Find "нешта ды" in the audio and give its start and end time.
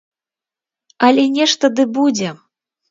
1.37-1.83